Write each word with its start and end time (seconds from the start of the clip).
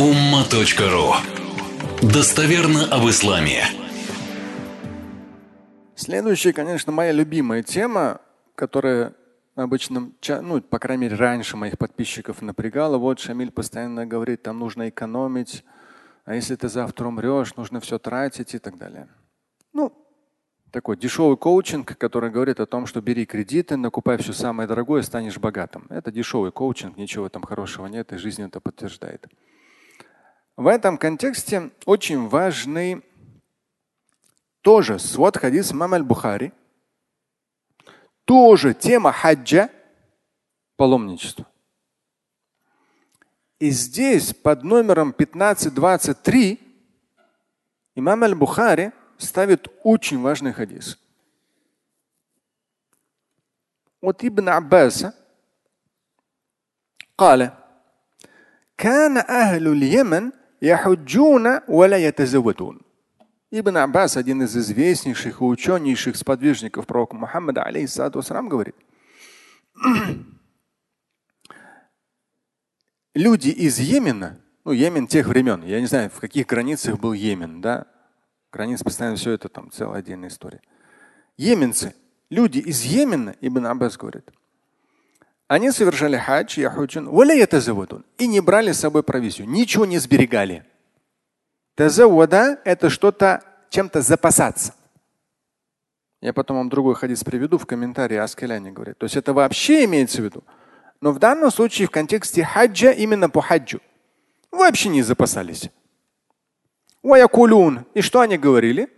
umma.ru 0.00 1.12
Достоверно 2.00 2.86
об 2.86 3.06
исламе. 3.10 3.64
Следующая, 5.94 6.54
конечно, 6.54 6.90
моя 6.90 7.12
любимая 7.12 7.62
тема, 7.62 8.22
которая 8.54 9.12
обычно, 9.56 10.10
ну, 10.40 10.62
по 10.62 10.78
крайней 10.78 11.02
мере, 11.02 11.16
раньше 11.16 11.58
моих 11.58 11.76
подписчиков 11.76 12.40
напрягала. 12.40 12.96
Вот 12.96 13.18
Шамиль 13.18 13.50
постоянно 13.50 14.06
говорит, 14.06 14.42
там 14.42 14.58
нужно 14.58 14.88
экономить, 14.88 15.64
а 16.24 16.34
если 16.34 16.56
ты 16.56 16.70
завтра 16.70 17.06
умрешь, 17.06 17.54
нужно 17.56 17.80
все 17.80 17.98
тратить 17.98 18.54
и 18.54 18.58
так 18.58 18.78
далее. 18.78 19.06
Ну, 19.74 19.92
такой 20.70 20.96
дешевый 20.96 21.36
коучинг, 21.36 21.98
который 21.98 22.30
говорит 22.30 22.58
о 22.58 22.64
том, 22.64 22.86
что 22.86 23.02
бери 23.02 23.26
кредиты, 23.26 23.76
накупай 23.76 24.16
все 24.16 24.32
самое 24.32 24.66
дорогое, 24.66 25.02
станешь 25.02 25.36
богатым. 25.36 25.86
Это 25.90 26.10
дешевый 26.10 26.52
коучинг, 26.52 26.96
ничего 26.96 27.28
там 27.28 27.42
хорошего 27.42 27.86
нет, 27.86 28.14
и 28.14 28.16
жизнь 28.16 28.42
это 28.42 28.60
подтверждает. 28.60 29.26
В 30.59 30.67
этом 30.67 30.97
контексте 30.97 31.71
очень 31.85 32.27
важный 32.27 33.03
тоже 34.61 34.99
свод 34.99 35.37
хадис 35.37 35.73
Мам 35.73 36.05
Бухари, 36.05 36.53
тоже 38.25 38.73
тема 38.73 39.11
хаджа, 39.11 39.69
паломничества. 40.75 41.45
И 43.59 43.69
здесь 43.69 44.33
под 44.33 44.63
номером 44.63 45.09
1523 45.09 46.59
имам 47.95 48.23
Аль-Бухари 48.23 48.91
ставит 49.17 49.67
очень 49.83 50.21
важный 50.21 50.51
хадис. 50.51 50.99
От 54.01 54.23
Ибн 54.23 54.49
Аббаса 54.49 55.13
قال 57.17 57.51
كان 58.77 59.17
أهل 59.17 59.67
اليمن 59.67 60.31
Яхуджуна 60.60 61.62
валя 61.66 61.98
ятазавадун. 61.98 62.82
Ибн 63.50 63.78
Аббас, 63.78 64.16
один 64.16 64.42
из 64.42 64.56
известнейших 64.56 65.40
и 65.40 65.44
ученейших 65.44 66.16
сподвижников 66.16 66.86
пророка 66.86 67.16
Мухаммада, 67.16 67.64
алейхиссалату 67.64 68.20
алейхиссату 68.20 68.48
говорит, 68.48 68.76
люди 73.14 73.48
из 73.48 73.80
Йемена, 73.80 74.38
ну, 74.64 74.72
Йемен 74.72 75.08
тех 75.08 75.26
времен, 75.26 75.64
я 75.64 75.80
не 75.80 75.86
знаю, 75.86 76.10
в 76.10 76.20
каких 76.20 76.46
границах 76.46 77.00
был 77.00 77.12
Йемен, 77.12 77.60
да, 77.60 77.86
границы, 78.52 78.84
постоянно 78.84 79.16
все 79.16 79.32
это 79.32 79.48
там 79.48 79.72
целая 79.72 79.98
отдельная 79.98 80.28
история. 80.28 80.60
Йеменцы, 81.36 81.96
люди 82.28 82.58
из 82.58 82.84
Йемена, 82.84 83.34
Ибн 83.40 83.66
Аббас 83.66 83.96
говорит, 83.96 84.30
они 85.50 85.72
совершали 85.72 86.16
хадж, 86.16 86.60
яхуджин, 86.60 87.08
и 88.18 88.26
не 88.28 88.40
брали 88.40 88.70
с 88.70 88.78
собой 88.78 89.02
провизию, 89.02 89.48
ничего 89.48 89.84
не 89.84 89.98
сберегали. 89.98 90.64
Тазаввада– 91.74 92.60
это 92.64 92.88
что-то, 92.88 93.42
чем-то 93.68 94.00
запасаться. 94.00 94.74
Я 96.20 96.32
потом 96.32 96.58
вам 96.58 96.68
другой 96.68 96.94
хадис 96.94 97.24
приведу 97.24 97.58
в 97.58 97.66
комментарии, 97.66 98.16
Аскеляне 98.16 98.70
говорит. 98.70 98.98
То 98.98 99.06
есть 99.06 99.16
это 99.16 99.32
вообще 99.32 99.86
имеется 99.86 100.22
в 100.22 100.24
виду. 100.24 100.44
Но 101.00 101.10
в 101.10 101.18
данном 101.18 101.50
случае 101.50 101.88
в 101.88 101.90
контексте 101.90 102.44
хаджа 102.44 102.92
именно 102.92 103.28
по 103.28 103.40
хаджу. 103.42 103.80
Вообще 104.52 104.88
не 104.88 105.02
запасались. 105.02 105.68
И 107.02 108.00
что 108.02 108.20
они 108.20 108.38
говорили? 108.38 108.88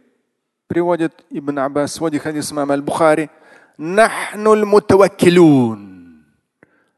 Приводит 0.66 1.24
Ибн 1.30 1.60
Аббас, 1.60 1.94
своди 1.94 2.18
хадис 2.18 2.52
имам 2.52 2.70
аль-Бухари. 2.72 3.30
Нахнуль 3.78 4.66
мутаваккилун. 4.66 5.91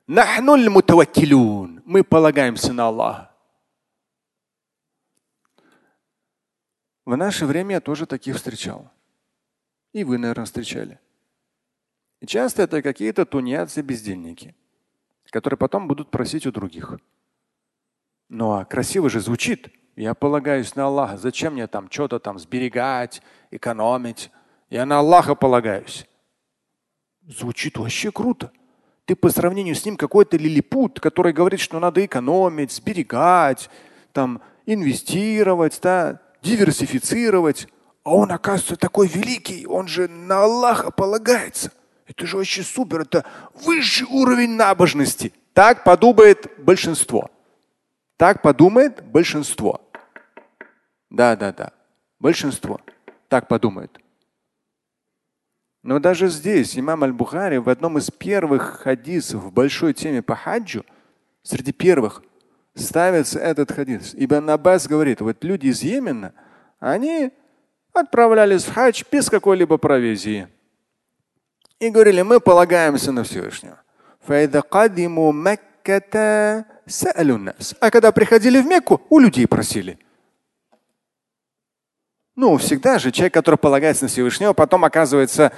Нахнуль 0.06 0.68
мутаваккилун. 0.68 1.82
Мы 1.86 2.04
полагаемся 2.04 2.74
на 2.74 2.88
Аллаха. 2.88 3.30
В 7.06 7.16
наше 7.16 7.46
время 7.46 7.76
я 7.76 7.80
тоже 7.80 8.06
таких 8.06 8.36
встречал. 8.36 8.90
И 9.92 10.04
вы, 10.04 10.18
наверное, 10.18 10.44
встречали. 10.44 11.00
И 12.20 12.26
часто 12.26 12.62
это 12.62 12.82
какие-то 12.82 13.24
тунеядцы-бездельники, 13.24 14.54
которые 15.30 15.56
потом 15.56 15.88
будут 15.88 16.10
просить 16.10 16.46
у 16.46 16.52
других. 16.52 16.98
Ну 18.28 18.52
а 18.52 18.64
красиво 18.64 19.08
же 19.08 19.20
звучит. 19.20 19.68
Я 19.96 20.14
полагаюсь 20.14 20.74
на 20.74 20.86
Аллаха. 20.86 21.16
Зачем 21.16 21.54
мне 21.54 21.66
там 21.66 21.90
что-то 21.90 22.18
там 22.18 22.38
сберегать, 22.38 23.22
экономить? 23.50 24.30
Я 24.68 24.84
на 24.84 24.98
Аллаха 24.98 25.34
полагаюсь. 25.34 26.06
Звучит 27.22 27.78
вообще 27.78 28.10
круто. 28.12 28.52
Ты 29.06 29.16
по 29.16 29.28
сравнению 29.30 29.74
с 29.74 29.84
ним 29.84 29.96
какой-то 29.96 30.36
лилипут, 30.36 31.00
который 31.00 31.32
говорит, 31.32 31.60
что 31.60 31.78
надо 31.78 32.04
экономить, 32.04 32.72
сберегать, 32.72 33.68
там, 34.12 34.40
инвестировать, 34.66 35.78
да, 35.82 36.20
диверсифицировать. 36.42 37.68
А 38.02 38.14
он, 38.14 38.32
оказывается, 38.32 38.76
такой 38.76 39.08
великий, 39.08 39.66
он 39.66 39.88
же 39.88 40.08
на 40.08 40.44
Аллаха 40.44 40.90
полагается. 40.90 41.72
Это 42.06 42.26
же 42.26 42.36
вообще 42.36 42.62
супер, 42.62 43.02
это 43.02 43.24
высший 43.64 44.06
уровень 44.06 44.56
набожности. 44.56 45.32
Так 45.52 45.84
подумает 45.84 46.50
большинство. 46.58 47.30
Так 48.16 48.42
подумает 48.42 49.02
большинство. 49.04 49.80
Да, 51.10 51.36
да, 51.36 51.52
да. 51.52 51.72
Большинство 52.18 52.80
так 53.28 53.48
подумает. 53.48 53.98
Но 55.84 55.98
даже 55.98 56.28
здесь 56.28 56.78
имам 56.78 57.04
Аль-Бухари 57.04 57.58
в 57.58 57.68
одном 57.68 57.98
из 57.98 58.10
первых 58.10 58.80
хадисов 58.80 59.44
в 59.44 59.52
большой 59.52 59.92
теме 59.92 60.22
по 60.22 60.34
хаджу, 60.34 60.86
среди 61.42 61.72
первых, 61.72 62.22
ставится 62.74 63.38
этот 63.38 63.70
хадис. 63.70 64.14
Ибн 64.14 64.48
Аббас 64.48 64.88
говорит, 64.88 65.20
вот 65.20 65.44
люди 65.44 65.66
из 65.66 65.82
Йемена, 65.82 66.32
они 66.80 67.32
отправлялись 67.92 68.64
в 68.64 68.72
хадж 68.72 69.04
без 69.12 69.28
какой-либо 69.28 69.76
провизии. 69.76 70.48
И 71.80 71.90
говорили, 71.90 72.22
мы 72.22 72.40
полагаемся 72.40 73.12
на 73.12 73.22
Всевышнего. 73.22 73.78
А 74.26 74.40
когда 77.90 78.10
приходили 78.10 78.62
в 78.62 78.66
Мекку, 78.66 79.02
у 79.10 79.18
людей 79.18 79.46
просили. 79.46 79.98
Ну, 82.36 82.56
всегда 82.56 82.98
же 82.98 83.12
человек, 83.12 83.34
который 83.34 83.56
полагается 83.56 84.04
на 84.04 84.08
Всевышнего, 84.08 84.54
потом 84.54 84.84
оказывается, 84.84 85.52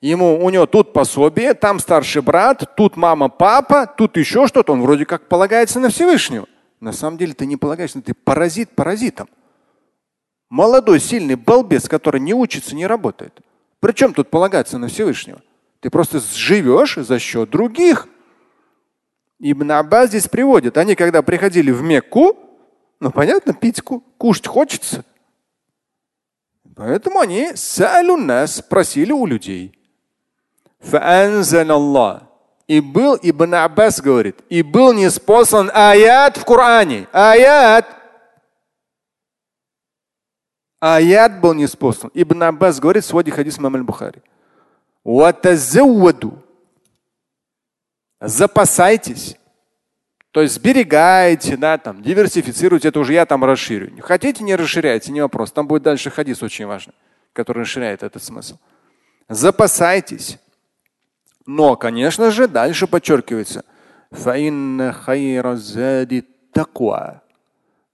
ему, 0.00 0.44
у 0.44 0.50
него 0.50 0.66
тут 0.66 0.92
пособие, 0.92 1.54
там 1.54 1.78
старший 1.78 2.22
брат, 2.22 2.74
тут 2.76 2.96
мама, 2.96 3.28
папа, 3.28 3.86
тут 3.86 4.16
еще 4.16 4.46
что-то. 4.46 4.72
Он 4.72 4.82
вроде 4.82 5.04
как 5.04 5.28
полагается 5.28 5.80
на 5.80 5.90
Всевышнего. 5.90 6.46
На 6.80 6.92
самом 6.92 7.18
деле 7.18 7.34
ты 7.34 7.46
не 7.46 7.56
полагаешься, 7.56 8.00
ты 8.00 8.14
паразит 8.14 8.70
паразитом. 8.70 9.28
Молодой, 10.48 10.98
сильный 10.98 11.36
балбес, 11.36 11.88
который 11.88 12.20
не 12.20 12.34
учится, 12.34 12.74
не 12.74 12.86
работает. 12.86 13.40
Причем 13.80 14.14
тут 14.14 14.30
полагаться 14.30 14.78
на 14.78 14.88
Всевышнего? 14.88 15.40
Ты 15.80 15.90
просто 15.90 16.20
живешь 16.20 16.96
за 16.96 17.18
счет 17.18 17.50
других. 17.50 18.08
Ибн 19.38 19.72
Аббас 19.72 20.08
здесь 20.08 20.28
приводит. 20.28 20.76
Они 20.76 20.94
когда 20.94 21.22
приходили 21.22 21.70
в 21.70 21.82
Мекку, 21.82 22.36
ну 22.98 23.10
понятно, 23.10 23.54
пить, 23.54 23.80
кушать 23.82 24.46
хочется. 24.46 25.04
Поэтому 26.76 27.20
они 27.20 27.50
нас 28.18 28.62
просили 28.62 29.12
у 29.12 29.26
людей. 29.26 29.79
И 32.66 32.80
был, 32.80 33.18
Ибн 33.20 33.54
Аббас 33.54 34.00
говорит, 34.00 34.36
и 34.48 34.62
был 34.62 34.92
неспослан 34.92 35.70
аят 35.74 36.36
в 36.36 36.44
Коране. 36.44 37.08
Аят. 37.12 37.86
Аят 40.78 41.40
был 41.40 41.54
неспослан. 41.54 42.10
Ибн 42.14 42.44
Аббас 42.44 42.78
говорит 42.80 43.04
в 43.04 43.08
своде 43.08 43.32
хадис 43.32 43.58
Мамаль 43.58 43.82
Бухари. 43.82 44.22
Запасайтесь. 48.20 49.36
То 50.30 50.42
есть 50.42 50.54
сберегайте, 50.54 51.56
да, 51.56 51.76
там, 51.76 52.02
диверсифицируйте, 52.02 52.88
это 52.88 53.00
уже 53.00 53.14
я 53.14 53.26
там 53.26 53.44
расширю. 53.44 53.90
Хотите, 54.00 54.44
не 54.44 54.54
расширяйте, 54.54 55.10
не 55.10 55.20
вопрос. 55.20 55.50
Там 55.50 55.66
будет 55.66 55.82
дальше 55.82 56.10
хадис 56.10 56.40
очень 56.42 56.66
важный, 56.66 56.94
который 57.32 57.62
расширяет 57.62 58.04
этот 58.04 58.22
смысл. 58.22 58.58
Запасайтесь. 59.28 60.38
Но, 61.46 61.76
конечно 61.76 62.30
же, 62.30 62.48
дальше 62.48 62.86
подчеркивается. 62.86 63.64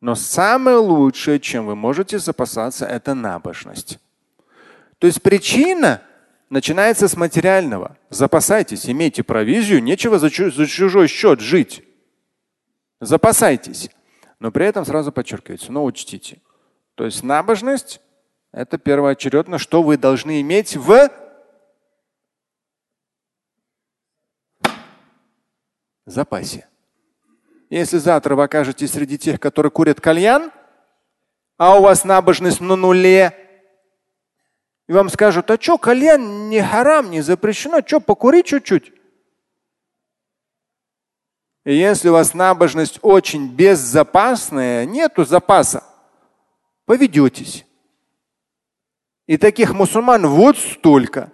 Но 0.01 0.15
самое 0.15 0.77
лучшее, 0.77 1.41
чем 1.41 1.67
вы 1.67 1.77
можете 1.77 2.19
запасаться, 2.19 2.87
это 2.87 3.15
набожность. 3.15 3.99
То 4.99 5.07
есть 5.07 5.23
причина 5.23 6.03
начинается 6.51 7.09
с 7.09 7.17
материального. 7.17 7.97
Запасайтесь, 8.11 8.89
имейте 8.89 9.23
провизию, 9.23 9.83
нечего 9.83 10.19
за, 10.19 10.31
чужой 10.31 11.09
счет 11.09 11.41
жить. 11.41 11.83
Запасайтесь. 13.01 13.91
Но 14.39 14.51
при 14.51 14.67
этом 14.67 14.85
сразу 14.85 15.13
подчеркивается, 15.13 15.73
но 15.73 15.85
учтите. 15.85 16.41
То 16.95 17.05
есть 17.05 17.23
набожность– 17.23 18.01
это 18.53 18.79
первоочередно, 18.79 19.59
что 19.59 19.83
вы 19.83 19.97
должны 19.97 20.41
иметь 20.41 20.77
в 20.77 21.11
запасе. 26.07 26.69
если 27.69 27.99
завтра 27.99 28.37
вы 28.37 28.45
окажетесь 28.45 28.93
среди 28.93 29.19
тех, 29.19 29.41
которые 29.41 29.71
курят 29.71 30.01
кальян, 30.01 30.53
а 31.59 31.79
у 31.79 31.83
вас 31.83 32.05
набожность 32.05 32.61
на 32.61 32.77
нуле, 32.77 33.35
и 34.89 34.93
вам 34.93 35.09
скажут, 35.09 35.51
а 35.51 35.61
что, 35.61 35.79
кальян 35.79 36.49
не 36.49 36.63
харам, 36.63 37.11
не 37.11 37.21
запрещено, 37.21 37.81
что, 37.85 38.01
покури 38.01 38.43
чуть-чуть. 38.43 38.93
И 41.65 41.75
если 41.75 42.09
у 42.09 42.13
вас 42.13 42.35
набожность 42.35 43.01
очень 43.03 43.53
безопасная, 43.53 44.87
нету 44.87 45.25
запаса, 45.25 45.83
поведетесь. 46.85 47.67
И 49.27 49.37
таких 49.37 49.73
мусульман 49.75 50.29
вот 50.29 50.57
столько. 50.57 51.33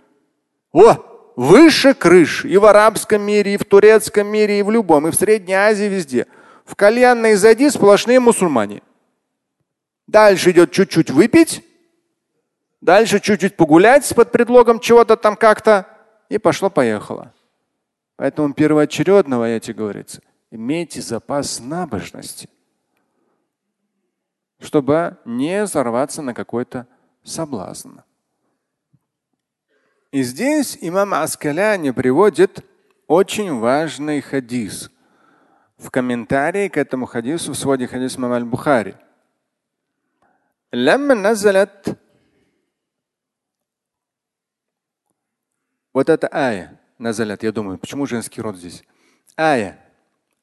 О, 0.72 1.11
выше 1.36 1.94
крыш 1.94 2.44
и 2.44 2.56
в 2.56 2.64
арабском 2.64 3.22
мире, 3.22 3.54
и 3.54 3.56
в 3.56 3.64
турецком 3.64 4.26
мире, 4.28 4.60
и 4.60 4.62
в 4.62 4.70
любом, 4.70 5.08
и 5.08 5.10
в 5.10 5.14
Средней 5.14 5.54
Азии, 5.54 5.84
везде. 5.84 6.26
В 6.64 6.76
кальянной 6.76 7.34
зайди 7.34 7.70
сплошные 7.70 8.20
мусульмане. 8.20 8.82
Дальше 10.06 10.50
идет 10.50 10.72
чуть-чуть 10.72 11.10
выпить, 11.10 11.64
дальше 12.80 13.20
чуть-чуть 13.20 13.56
погулять 13.56 14.14
под 14.14 14.30
предлогом 14.32 14.80
чего-то 14.80 15.16
там 15.16 15.36
как-то, 15.36 15.86
и 16.28 16.38
пошло-поехало. 16.38 17.32
Поэтому 18.16 18.54
первоочередно 18.54 19.38
в 19.38 19.42
аяте 19.42 19.72
говорится, 19.72 20.22
имейте 20.50 21.00
запас 21.00 21.60
набожности, 21.60 22.48
чтобы 24.60 25.16
не 25.24 25.64
взорваться 25.64 26.22
на 26.22 26.34
какой-то 26.34 26.86
соблазн. 27.24 28.00
И 30.11 30.23
здесь 30.23 30.77
имам 30.81 31.13
Аскаляни 31.13 31.91
приводит 31.91 32.65
очень 33.07 33.59
важный 33.59 34.21
хадис. 34.21 34.89
В 35.77 35.91
комментарии 35.91 36.69
к 36.69 36.77
этому 36.77 37.05
хадису 37.05 37.53
в 37.53 37.57
своде 37.57 37.87
хадис 37.87 38.17
имам 38.17 38.31
аль-Бухари. 38.31 38.95
لما 40.73 41.13
نزلت 41.13 41.97
вот 45.93 46.09
эта 46.09 46.29
ая 46.31 46.79
назалят. 46.99 47.41
Я 47.41 47.51
думаю, 47.51 47.79
почему 47.79 48.05
женский 48.05 48.41
род 48.41 48.55
здесь? 48.57 48.83
Ая. 49.35 49.79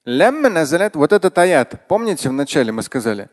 Лямма 0.04 0.48
назалят. 0.48 0.96
Вот 0.96 1.12
этот 1.12 1.38
аят. 1.38 1.86
Помните, 1.86 2.28
в 2.28 2.32
начале 2.32 2.72
мы 2.72 2.82
сказали, 2.82 3.30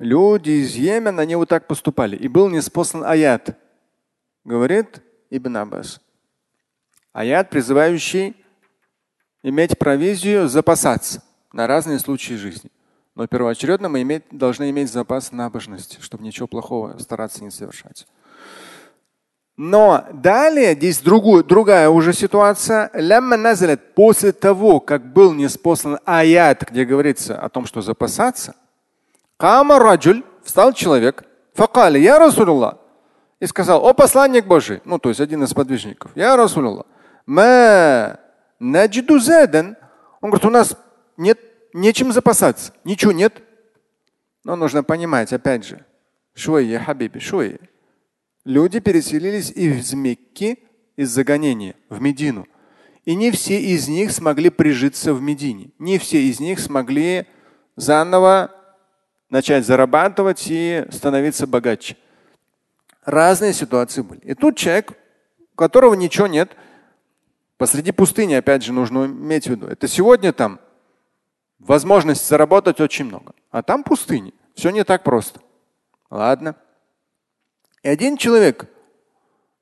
люди 0.00 0.50
из 0.50 0.74
Йемена, 0.74 1.22
они 1.22 1.36
вот 1.36 1.48
так 1.48 1.66
поступали. 1.66 2.16
И 2.16 2.26
был 2.26 2.48
неспослан 2.48 3.04
аят. 3.04 3.56
Говорит 4.44 5.00
Ибн 5.35 5.57
Аббас. 5.57 5.99
Аят, 7.11 7.49
призывающий 7.49 8.35
иметь 9.41 9.77
провизию, 9.79 10.47
запасаться 10.47 11.23
на 11.51 11.65
разные 11.65 11.97
случаи 11.97 12.35
жизни. 12.35 12.69
Но 13.15 13.25
первоочередно 13.27 13.89
мы 13.89 14.03
иметь, 14.03 14.23
должны 14.31 14.69
иметь 14.69 14.91
запас 14.91 15.31
набожности, 15.31 15.97
чтобы 16.01 16.23
ничего 16.23 16.47
плохого 16.47 16.97
стараться 16.99 17.43
не 17.43 17.49
совершать. 17.49 18.07
Но 19.57 20.05
далее 20.13 20.73
здесь 20.75 20.99
другую, 20.99 21.43
другая 21.43 21.89
уже 21.89 22.13
ситуация. 22.13 22.91
После 23.95 24.31
того, 24.31 24.79
как 24.79 25.13
был 25.13 25.33
неспослан 25.33 25.99
аят, 26.05 26.69
где 26.69 26.85
говорится 26.85 27.39
о 27.39 27.49
том, 27.49 27.65
что 27.65 27.81
запасаться, 27.81 28.55
Кама 29.37 29.79
раджуль, 29.79 30.23
встал 30.43 30.73
человек, 30.73 31.23
факали, 31.53 31.99
я 31.99 32.17
Расулуллах, 32.19 32.77
и 33.43 33.47
сказал, 33.47 33.85
о 33.85 33.93
посланник 33.93 34.45
Божий, 34.45 34.79
ну 34.85 34.97
то 34.99 35.09
есть 35.09 35.19
один 35.19 35.43
из 35.43 35.53
подвижников, 35.53 36.11
я 36.15 36.37
Расулуллах, 36.37 36.85
ма 37.25 38.17
наджиду 38.57 39.19
задан. 39.19 39.75
Он 40.21 40.29
говорит, 40.29 40.45
у 40.45 40.49
нас 40.49 40.77
нет 41.17 41.41
нечем 41.73 42.13
запасаться, 42.13 42.71
ничего 42.85 43.11
нет. 43.11 43.43
Но 44.45 44.55
нужно 44.55 44.81
понимать, 44.81 45.33
опять 45.33 45.65
же, 45.65 45.85
шуи, 46.33 46.77
хабиби, 46.77 47.19
шуи. 47.19 47.59
Люди 48.45 48.79
переселились 48.79 49.51
из 49.51 49.91
Мекки 49.91 50.59
из 50.95 51.09
загонения 51.09 51.75
в 51.89 51.99
Медину. 51.99 52.47
И 53.03 53.13
не 53.13 53.29
все 53.31 53.59
из 53.59 53.89
них 53.89 54.13
смогли 54.13 54.51
прижиться 54.51 55.13
в 55.13 55.21
Медине. 55.21 55.71
Не 55.79 55.97
все 55.97 56.21
из 56.21 56.39
них 56.39 56.61
смогли 56.61 57.27
заново 57.75 58.51
начать 59.29 59.65
зарабатывать 59.65 60.45
и 60.47 60.85
становиться 60.91 61.45
богаче. 61.45 61.97
Разные 63.05 63.53
ситуации 63.53 64.01
были. 64.01 64.19
И 64.21 64.33
тут 64.33 64.57
человек, 64.57 64.93
у 65.53 65.55
которого 65.55 65.93
ничего 65.93 66.27
нет, 66.27 66.51
посреди 67.57 67.91
пустыни, 67.91 68.33
опять 68.33 68.63
же, 68.63 68.73
нужно 68.73 69.05
иметь 69.05 69.47
в 69.47 69.49
виду. 69.49 69.67
Это 69.67 69.87
сегодня 69.87 70.33
там 70.33 70.59
возможность 71.59 72.27
заработать 72.27 72.79
очень 72.79 73.05
много. 73.05 73.33
А 73.51 73.61
там 73.61 73.83
пустыня. 73.83 74.31
Все 74.55 74.69
не 74.69 74.83
так 74.83 75.03
просто. 75.03 75.41
Ладно. 76.09 76.55
И 77.81 77.89
один 77.89 78.17
человек, 78.17 78.69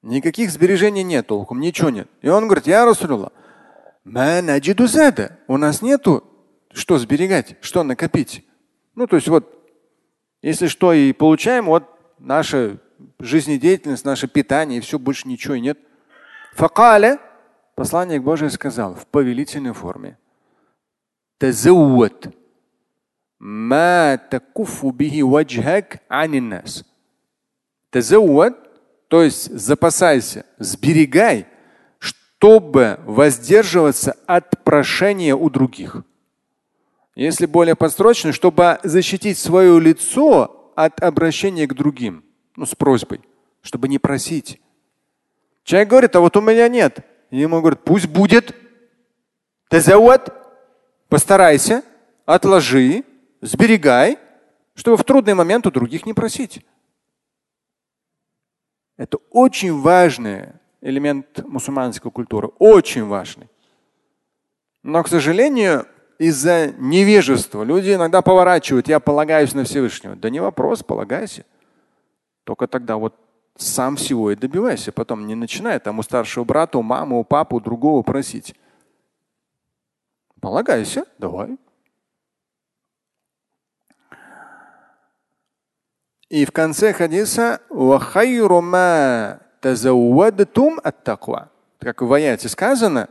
никаких 0.02 0.52
сбережений 0.52 1.04
нет 1.04 1.28
толком, 1.28 1.60
ничего 1.60 1.90
нет. 1.90 2.08
И 2.22 2.30
он 2.30 2.46
говорит, 2.46 2.68
я 2.68 2.86
Расулullah, 2.86 3.32
у 5.48 5.58
нас 5.58 5.82
нету 5.82 6.24
что 6.74 6.98
сберегать, 6.98 7.56
что 7.62 7.84
накопить. 7.84 8.46
Ну, 8.96 9.08
то 9.08 9.16
есть 9.16 9.28
вот, 9.28 9.70
если 10.42 10.68
что 10.68 10.94
и 10.94 11.14
получаем, 11.14 11.66
вот 11.66 11.84
наша 12.20 12.78
жизнедеятельность, 13.20 14.06
наше 14.06 14.28
питание, 14.28 14.80
и 14.80 14.82
все, 14.82 15.00
больше 15.00 15.28
ничего 15.28 15.56
нет. 15.56 15.80
Факале, 16.54 17.20
посланник 17.76 18.22
Божий 18.22 18.50
сказал 18.50 18.96
в 18.96 19.06
повелительной 19.08 19.74
форме. 19.74 20.18
Тазауат. 21.38 22.28
Тазауат, 27.90 29.08
то 29.08 29.24
есть 29.24 29.52
запасайся, 29.52 30.46
сберегай, 30.60 31.48
чтобы 31.98 33.00
воздерживаться 33.06 34.16
от 34.28 34.64
прошения 34.64 35.36
у 35.36 35.50
других. 35.50 36.04
Если 37.16 37.46
более 37.46 37.76
подстрочно, 37.76 38.32
чтобы 38.32 38.80
защитить 38.84 39.38
свое 39.38 39.80
лицо 39.80 40.72
от 40.76 41.02
обращения 41.04 41.68
к 41.68 41.74
другим 41.74 42.24
ну, 42.56 42.66
с 42.66 42.76
просьбой, 42.76 43.22
чтобы 43.62 43.88
не 43.88 44.00
просить. 44.00 44.62
Человек 45.64 45.90
говорит, 45.90 46.16
а 46.16 46.20
вот 46.20 46.36
у 46.38 46.42
меня 46.42 46.68
нет. 46.68 47.00
И 47.30 47.40
ему 47.40 47.60
говорят, 47.60 47.84
пусть 47.84 48.08
будет. 48.08 48.56
Тазауад, 49.70 50.34
постарайся, 51.08 51.84
отложи, 52.26 53.04
сберегай, 53.42 54.18
чтобы 54.76 54.98
в 54.98 55.04
трудный 55.04 55.34
момент 55.34 55.66
у 55.68 55.72
других 55.72 56.06
не 56.06 56.14
просить. 56.14 56.66
Это 58.98 59.18
очень 59.30 59.80
важный 59.80 60.50
элемент 60.82 61.44
мусульманской 61.46 62.12
культуры, 62.12 62.50
очень 62.60 63.06
важный. 63.06 63.48
Но, 64.84 65.04
к 65.04 65.08
сожалению, 65.08 65.88
из-за 66.18 66.74
невежества 66.78 67.64
люди 67.64 67.94
иногда 67.94 68.22
поворачивают, 68.22 68.88
я 68.88 69.00
полагаюсь 69.00 69.54
на 69.54 69.64
Всевышнего. 69.64 70.16
Да 70.16 70.30
не 70.30 70.40
вопрос, 70.40 70.84
полагайся. 70.84 71.46
Только 72.44 72.68
тогда 72.68 72.98
вот 72.98 73.16
сам 73.56 73.96
всего 73.96 74.32
и 74.32 74.36
добивайся. 74.36 74.92
Потом 74.92 75.28
не 75.28 75.36
начинай 75.36 75.80
там 75.80 76.00
у 76.00 76.04
старшего 76.04 76.44
брата, 76.44 76.78
у 76.78 76.82
мамы, 76.82 77.20
у 77.20 77.24
папы, 77.24 77.56
у 77.56 77.60
другого 77.60 78.02
просить. 78.02 78.56
Полагайся, 80.40 81.06
давай. 81.18 81.58
И 86.30 86.46
в 86.46 86.52
конце 86.52 86.94
хадиса 86.94 87.62
как 91.78 92.02
в 92.02 92.14
аяте 92.14 92.48
сказано, 92.48 93.10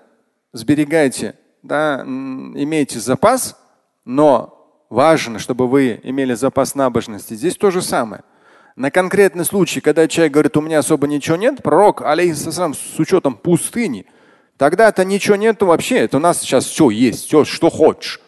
сберегайте, 0.52 1.38
да, 1.62 2.00
имейте 2.02 2.98
запас, 2.98 3.60
но 4.04 4.84
важно, 4.88 5.38
чтобы 5.38 5.68
вы 5.68 6.00
имели 6.02 6.34
запас 6.34 6.74
набожности. 6.74 7.34
Здесь 7.34 7.56
то 7.56 7.70
же 7.70 7.82
самое. 7.82 8.24
На 8.76 8.90
конкретный 8.90 9.44
случай, 9.44 9.80
когда 9.80 10.06
человек 10.08 10.32
говорит, 10.32 10.56
у 10.56 10.60
меня 10.60 10.78
особо 10.78 11.06
ничего 11.06 11.36
нет, 11.36 11.62
пророк, 11.62 12.02
алейхиссалам, 12.02 12.74
с 12.74 12.98
учетом 12.98 13.34
пустыни, 13.34 14.06
тогда-то 14.56 15.04
ничего 15.04 15.36
нету 15.36 15.66
вообще. 15.66 15.98
Это 15.98 16.18
у 16.18 16.20
нас 16.20 16.40
сейчас 16.40 16.64
все 16.66 16.90
есть, 16.90 17.26
все, 17.26 17.44
что 17.44 17.70
хочешь. 17.70 18.20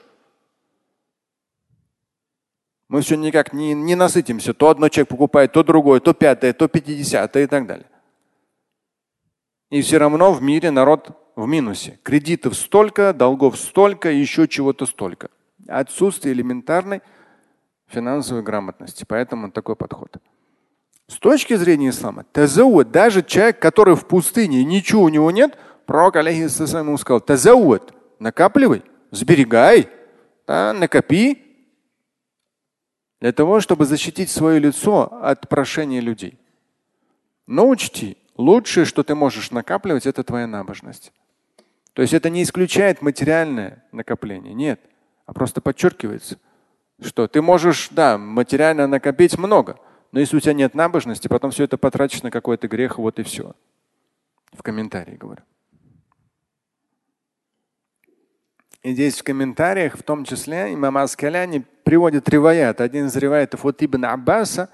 Мы 2.89 3.01
все 3.01 3.17
никак 3.17 3.55
не, 3.55 3.73
не 3.73 3.95
насытимся. 3.95 4.53
То 4.53 4.69
одно 4.69 4.91
человек 4.91 5.09
покупает, 5.09 5.53
то 5.53 5.63
другое, 5.63 6.01
то 6.01 6.13
пятое, 6.13 6.53
то 6.53 6.69
пятидесятое 6.69 7.45
и 7.45 7.47
так 7.47 7.67
далее. 7.67 7.87
И 9.71 9.81
все 9.81 9.97
равно 9.97 10.35
в 10.35 10.43
мире 10.43 10.71
народ 10.71 11.17
в 11.35 11.47
минусе. 11.47 11.99
Кредитов 12.03 12.55
столько, 12.55 13.15
долгов 13.15 13.59
столько, 13.59 14.11
еще 14.11 14.47
чего-то 14.47 14.85
столько. 14.85 15.31
Отсутствие 15.67 16.35
элементарной 16.35 17.01
финансовой 17.93 18.43
грамотности. 18.43 19.05
Поэтому 19.07 19.51
такой 19.51 19.77
подход. 19.77 20.17
С 21.09 21.17
точки 21.17 21.55
зрения 21.57 21.91
ислама, 21.91 22.25
тазауд, 22.33 22.91
даже 22.91 23.23
человек, 23.23 23.59
который 23.59 23.97
в 23.97 24.07
пустыне, 24.07 24.65
ничего 24.65 25.03
у 25.03 25.09
него 25.09 25.31
нет, 25.31 25.59
пророк 25.85 26.17
алейхиссалам 26.17 26.87
ему 26.87 26.99
сказал, 26.99 27.21
тазауд, 27.21 27.93
накапливай, 28.19 28.83
сберегай, 29.11 29.89
Да, 30.47 30.73
накопи 30.73 31.39
для 33.21 33.33
того, 33.33 33.61
чтобы 33.61 33.85
защитить 33.85 34.31
свое 34.31 34.59
лицо 34.59 35.13
от 35.23 35.49
прошения 35.49 36.01
людей. 36.01 36.39
Но 37.47 37.69
учти, 37.69 38.17
лучшее, 38.37 38.85
что 38.85 39.03
ты 39.03 39.15
можешь 39.15 39.51
накапливать, 39.51 40.07
это 40.07 40.25
твоя 40.25 40.47
набожность. 40.47 41.13
То 41.93 42.03
есть 42.03 42.15
это 42.15 42.31
не 42.31 42.43
исключает 42.43 43.03
материальное 43.03 43.85
накопление, 43.93 44.55
нет, 44.55 44.81
а 45.27 45.33
просто 45.35 45.61
подчеркивается, 45.61 46.39
что 47.01 47.29
ты 47.29 47.43
можешь, 47.43 47.89
да, 47.91 48.19
материально 48.19 48.87
накопить 48.87 49.39
много, 49.39 49.79
но 50.13 50.21
если 50.21 50.37
у 50.37 50.41
тебя 50.41 50.53
нет 50.53 50.75
набожности, 50.75 51.29
потом 51.29 51.51
все 51.51 51.65
это 51.65 51.79
потратишь 51.79 52.23
на 52.23 52.31
какой-то 52.31 52.69
грех, 52.69 52.99
вот 52.99 53.19
и 53.19 53.23
все. 53.23 53.55
В 54.53 54.63
комментарии 54.63 55.17
говорю. 55.17 55.43
И 58.83 58.93
здесь 58.93 59.21
в 59.21 59.23
комментариях, 59.23 59.97
в 59.97 60.03
том 60.03 60.25
числе, 60.25 60.75
имам 60.75 60.99
Аскаляни 60.99 61.65
приводит 61.85 62.29
риваят. 62.29 62.81
Один 62.81 63.07
из 63.07 63.17
риваятов 63.17 63.65
от 63.65 63.83
Ибн 63.83 64.07
Аббаса. 64.07 64.71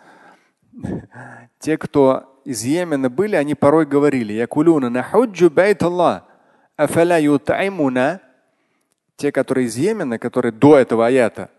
Те, 1.59 1.77
кто 1.77 2.41
из 2.45 2.65
Йемена 2.65 3.11
были, 3.11 3.37
они 3.37 3.55
порой 3.55 3.85
говорили, 3.85 4.33
Якулюна 4.33 4.89
нахуджу 4.89 5.51
байт 5.51 5.83
Аллах, 5.83 6.25
афаля 6.77 7.21
ютаймуна. 7.21 8.23
Те, 9.17 9.31
которые 9.31 9.67
из 9.67 9.77
Йемена, 9.77 10.19
которые 10.19 10.53
до 10.53 10.79
этого 10.79 11.07
аята, 11.07 11.51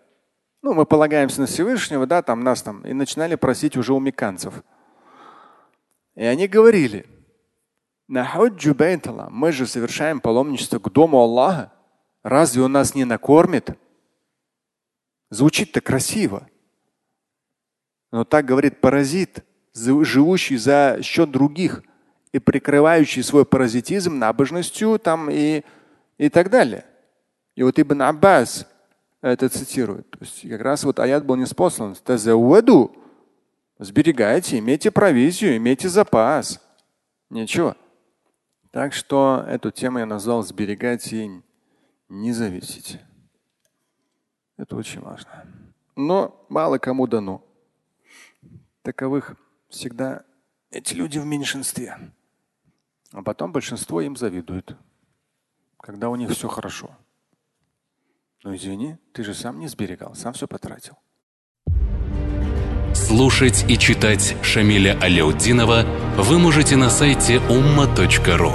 ну, 0.61 0.73
мы 0.73 0.85
полагаемся 0.85 1.41
на 1.41 1.47
Всевышнего, 1.47 2.05
да, 2.05 2.21
там 2.21 2.43
нас 2.43 2.61
там, 2.61 2.81
и 2.85 2.93
начинали 2.93 3.35
просить 3.35 3.77
уже 3.77 3.93
у 3.93 3.99
меканцев. 3.99 4.63
И 6.15 6.23
они 6.23 6.47
говорили, 6.47 7.05
мы 8.07 9.51
же 9.51 9.67
совершаем 9.67 10.19
паломничество 10.19 10.79
к 10.79 10.91
дому 10.91 11.19
Аллаха. 11.19 11.71
Разве 12.23 12.63
он 12.63 12.73
нас 12.73 12.95
не 12.95 13.05
накормит? 13.05 13.77
Звучит-то 15.29 15.79
красиво. 15.79 16.47
Но 18.11 18.25
так 18.25 18.45
говорит 18.45 18.81
паразит, 18.81 19.45
живущий 19.73 20.57
за 20.57 20.99
счет 21.03 21.31
других 21.31 21.83
и 22.31 22.39
прикрывающий 22.39 23.23
свой 23.23 23.45
паразитизм 23.45 24.17
набожностью 24.17 24.99
там 24.99 25.29
и, 25.29 25.63
и 26.17 26.29
так 26.29 26.49
далее. 26.49 26.85
И 27.55 27.63
вот 27.63 27.79
Ибн 27.79 28.01
Аббас 28.01 28.67
это 29.21 29.49
цитирует. 29.49 30.09
То 30.11 30.19
есть 30.21 30.47
как 30.49 30.61
раз 30.61 30.83
вот 30.83 30.99
аят 30.99 31.25
был 31.25 31.35
неспослан. 31.35 31.95
Тазаваду. 31.95 32.95
Сберегайте, 33.77 34.59
имейте 34.59 34.91
провизию, 34.91 35.55
имейте 35.57 35.87
запас. 35.87 36.61
Ничего. 37.29 37.75
Так 38.71 38.93
что 38.93 39.43
эту 39.47 39.71
тему 39.71 39.99
я 39.99 40.05
назвал 40.05 40.43
«Сберегать 40.43 41.11
и 41.13 41.41
не 42.09 42.33
зависеть». 42.33 42.99
Это 44.57 44.75
очень 44.75 44.99
важно. 44.99 45.45
Но 45.95 46.45
мало 46.49 46.77
кому 46.77 47.07
дано. 47.07 47.43
Таковых 48.81 49.35
всегда 49.69 50.23
эти 50.71 50.93
люди 50.93 51.17
в 51.17 51.25
меньшинстве. 51.25 51.97
А 53.11 53.23
потом 53.23 53.51
большинство 53.51 54.01
им 54.01 54.15
завидует, 54.15 54.75
когда 55.77 56.09
у 56.09 56.15
них 56.15 56.29
все 56.31 56.47
хорошо. 56.47 56.95
Но 58.43 58.55
извини, 58.55 58.97
ты 59.13 59.23
же 59.23 59.33
сам 59.33 59.59
не 59.59 59.67
сберегал, 59.67 60.15
сам 60.15 60.33
все 60.33 60.47
потратил. 60.47 60.95
Слушать 62.93 63.65
и 63.67 63.77
читать 63.77 64.35
Шамиля 64.41 64.97
Аляутдинова 65.01 65.85
вы 66.17 66.39
можете 66.39 66.75
на 66.75 66.89
сайте 66.89 67.35
umma.ru. 67.35 68.53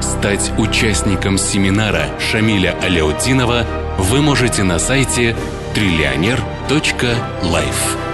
Стать 0.00 0.52
участником 0.58 1.38
семинара 1.38 2.18
Шамиля 2.18 2.76
Аляутдинова 2.80 3.66
вы 3.98 4.22
можете 4.22 4.62
на 4.62 4.78
сайте 4.78 5.36
триллионер.life. 5.74 8.11